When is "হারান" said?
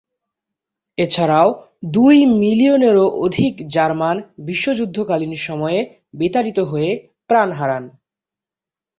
7.51-7.83